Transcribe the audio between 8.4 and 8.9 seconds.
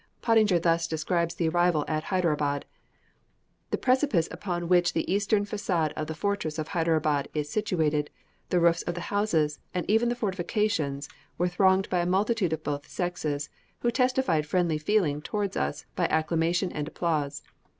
the roofs